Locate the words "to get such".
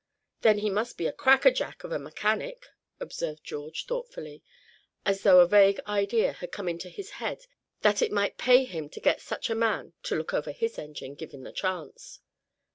8.89-9.51